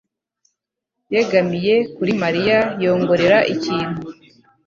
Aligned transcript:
yegamiye 1.13 1.75
kuri 1.95 2.11
Mariya 2.21 2.57
yongorera 2.83 3.37
ikintu. 3.53 3.99